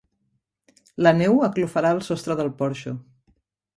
La 1.07 1.11
neu 1.19 1.37
aclofarà 1.49 1.91
el 1.97 2.03
sostre 2.07 2.39
del 2.41 2.51
porxo. 2.63 2.95